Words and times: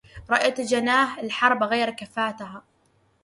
رأيت 0.29 0.61
جناة 0.61 1.19
الحرب 1.19 1.63
غير 1.63 1.89
كفاتها 1.91 2.63